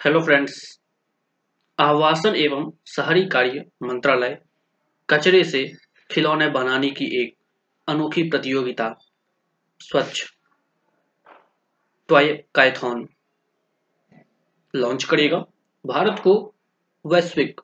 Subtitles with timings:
[0.00, 0.54] Hello friends
[1.78, 4.36] आवासन एवं शहरी कार्य मंत्रालय
[5.08, 5.64] कचरे से
[6.10, 7.34] खिलौने बनाने की एक
[7.88, 8.88] अनोखी प्रतियोगिता,
[9.80, 10.24] स्वच्छ
[12.08, 13.08] टॉय कायथॉन
[14.74, 15.44] लॉन्च करेगा।
[15.84, 16.34] भारत को
[17.04, 17.60] वैश्विक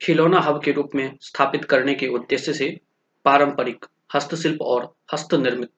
[0.00, 2.80] खिलौना हब के रूप में स्थापित करने के उद्देश्य से
[3.24, 5.70] पारंपरिक हस्तशिल्प और हस्तनिर्मित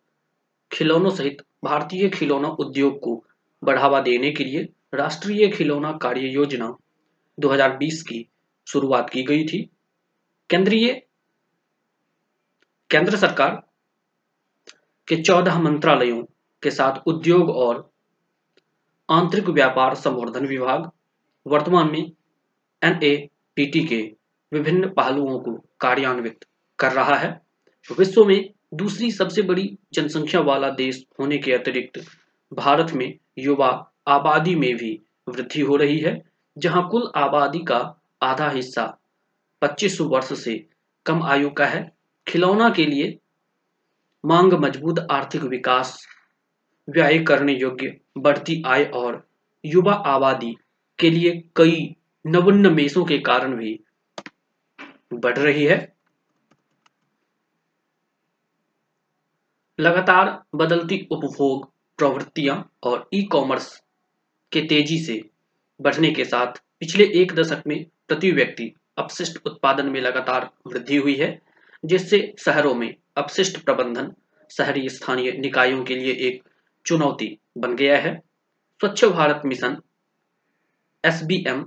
[0.70, 3.24] खिलौनों सहित भारतीय खिलौना उद्योग को
[3.64, 6.76] बढ़ावा देने के लिए राष्ट्रीय खिलौना कार्य योजना
[7.40, 8.28] 2020 की
[8.68, 9.70] शुरुआत की गई थी।
[10.50, 11.06] केंद्रीय
[12.90, 13.62] केंद्र सरकार
[15.08, 16.24] के 14 मंत्रालयों
[16.62, 17.92] के साथ उद्योग और
[19.10, 20.90] आंतरिक व्यापार संवर्धन विभाग,
[21.46, 22.12] वर्तमान में
[22.82, 24.16] एनएपीटी के
[24.52, 26.44] विभिन्न पहलुओं को कार्यान्वित
[26.78, 27.40] कर रहा है।
[27.98, 32.04] विश्व में दूसरी सबसे बड़ी जनसंख्या वाला देश होने के अतिरिक्त
[32.52, 34.92] भारत में युवा आबादी में भी
[35.28, 36.20] वृद्धि हो रही है,
[36.56, 37.78] जहाँ कुल आबादी का
[38.22, 38.84] आधा हिस्सा
[39.62, 40.54] 25 वर्ष से
[41.06, 41.90] कम आयु का है।
[42.26, 43.18] खिलौना के लिए
[44.24, 46.06] मांग मज़बूत आर्थिक विकास,
[46.88, 49.24] व्यय करने योग्य बढ़ती आय और
[49.64, 50.54] युवा आबादी
[50.98, 53.78] के लिए कई नवोन्मेषों के कारण भी
[55.14, 55.78] बढ़ रही है।
[59.78, 63.70] लगातार बदलती उपभोग प्रवृत्तियाँ और ई कॉमर्स
[64.52, 65.22] के तेज़ी से
[65.80, 71.14] बढ़ने के साथ पिछले एक दशक में प्रति व्यक्ति अपशिष्ट उत्पादन में लगातार वृद्धि हुई
[71.14, 71.38] है,
[71.84, 74.12] जिससे शहरों में अपशिष्ट प्रबंधन
[74.50, 76.42] शहरी स्थानीय निकायों के लिए एक
[76.86, 78.14] चुनौती बन गया है।
[78.80, 79.76] Swachh Bharat mission
[81.04, 81.64] S B M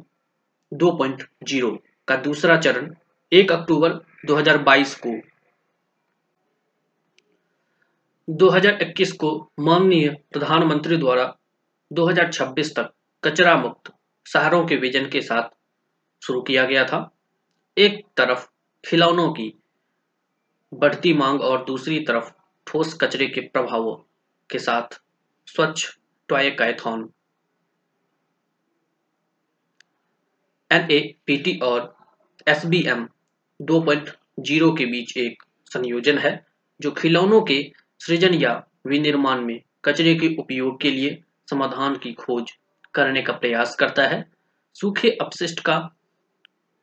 [0.71, 2.93] दो पॉइंट ज़ीरो का दूसरा चरण
[3.31, 3.93] एक अक्टूबर
[4.27, 5.11] 2022 को
[8.27, 11.25] 2021 को माननीय प्रधानमंत्री द्वारा
[11.93, 12.89] 2026 तक
[13.23, 13.91] कचरा मुक्त
[14.25, 15.49] शहरों के विजन के साथ
[16.21, 16.99] शुरू किया गया था।
[17.77, 18.45] एक तरफ़
[18.83, 19.53] खिलौनों की
[20.71, 22.31] बढ़ती मांग और दूसरी तरफ़
[22.67, 23.95] ठोस कचरे के प्रभावों
[24.49, 24.99] के साथ
[25.47, 25.97] स्वच्छ
[26.29, 27.09] टॉय कैथॉन
[30.71, 31.95] एन और
[32.47, 33.07] एस बी एम
[33.59, 34.09] दो पॉइंट
[34.39, 36.33] ज़ीरो के बीच एक संयोजन है,
[36.79, 37.59] जो खिलौनों के
[37.99, 38.53] सृजन या
[38.87, 41.21] विनिर्माण में कचरे के उपयोग के लिए
[41.53, 42.51] समाधान की खोज
[42.93, 44.25] करने का प्रयास करता है।
[44.75, 45.77] सूखे अपशिष्ट का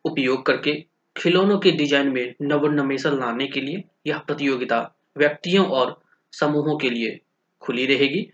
[0.04, 0.84] उपयोग करके
[1.16, 4.78] खिलौनों के डिज़ाइन में नवोन्मेषण लाने के लिए यह प्रतियोगिता
[5.16, 6.00] व्यक्तियों और
[6.32, 7.18] समूहों के लिए
[7.62, 8.26] खुली रहेगी।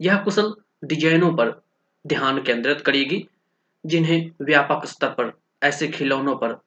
[0.00, 1.62] यह कुशल डिजाइनों पर
[2.06, 3.26] ध्यान केंद्रित करेगी,
[3.86, 5.32] जिन्हें व्यापक स्तर पर
[5.62, 6.60] ऐसे खिलौनों पर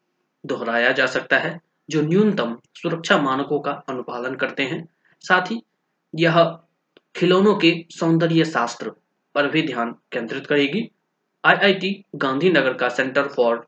[0.46, 1.60] दोहराया जा सकता है,
[1.90, 4.88] जो न्यूनतम सुरक्षा मानकों का अनुपालन करते हैं।
[5.24, 5.62] साथ ही
[6.16, 6.44] यह
[7.16, 8.92] खिलौनों के सौंदर्य शास्त्र
[9.38, 10.90] पर भी ध्यान केंद्रित करेगी।
[11.46, 13.68] आईआईटी गांधीनगर का सेंटर फॉर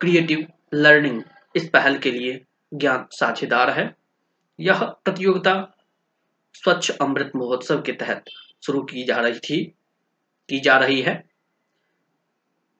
[0.00, 1.22] क्रिएटिव लर्निंग
[1.56, 2.44] इस पहल के लिए
[2.74, 3.94] ज्ञान साझेदार है।
[4.60, 5.54] यह प्रतियोगिता
[6.54, 8.24] स्वच्छ अमृत महोत्सव के तहत
[8.66, 9.64] शुरू की जा रही थी,
[10.48, 11.24] की जा रही है।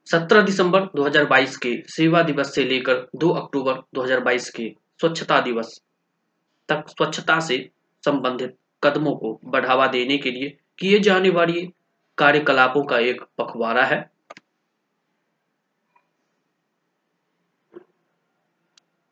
[0.06, 5.80] 17 दिसंबर 2022 के सेवा दिवस से लेकर 2 अक्टूबर 2022 के स्वच्छता दिवस
[6.68, 7.70] तक स्वच्छता से
[8.04, 11.72] संबंधित कदमों को बढ़ावा देने के लिए किए जाने वाली
[12.18, 14.10] कार्यकलापों का एक पखवाड़ा है।